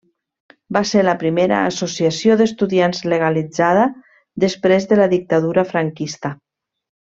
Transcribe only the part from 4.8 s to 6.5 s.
de la dictadura franquista.